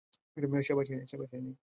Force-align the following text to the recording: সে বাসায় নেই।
সে 0.61 0.73
বাসায় 0.77 0.97
নেই। 0.97 1.55